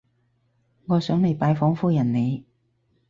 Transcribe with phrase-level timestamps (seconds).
[0.87, 2.43] 我想嚟拜訪夫人你